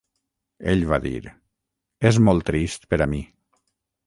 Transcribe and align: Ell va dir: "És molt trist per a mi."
Ell 0.71 0.79
va 0.91 0.97
dir: 1.03 1.19
"És 2.11 2.19
molt 2.29 2.47
trist 2.49 2.89
per 2.95 3.01
a 3.05 3.09
mi." 3.15 3.23